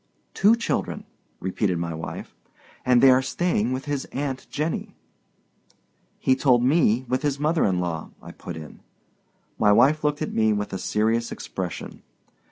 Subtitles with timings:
[0.33, 1.03] "Two children,"
[1.39, 2.35] repeated my wife;
[2.83, 4.95] "and they are staying with his aunt Jenny."
[6.17, 8.79] "He told me with his mother in law," I put in.
[9.59, 12.01] My wife looked at me with a serious expression.